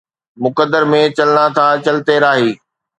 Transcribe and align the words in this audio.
مقدر 0.43 0.81
مين 0.91 1.05
چلنا 1.17 1.45
ٿا 1.55 1.67
چلتي 1.85 2.15
راهي 2.23 2.49